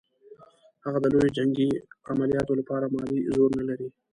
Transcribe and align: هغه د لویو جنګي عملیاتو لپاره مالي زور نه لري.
هغه 0.83 0.97
د 1.01 1.05
لویو 1.13 1.33
جنګي 1.37 1.69
عملیاتو 2.11 2.53
لپاره 2.59 2.85
مالي 2.95 3.19
زور 3.35 3.49
نه 3.59 3.63
لري. 3.69 3.87